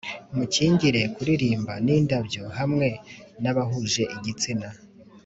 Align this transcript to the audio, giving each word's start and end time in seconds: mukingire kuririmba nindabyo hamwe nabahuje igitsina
mukingire 0.35 1.01
kuririmba 1.15 1.73
nindabyo 1.85 2.43
hamwe 2.57 2.87
nabahuje 3.41 4.03
igitsina 4.15 4.69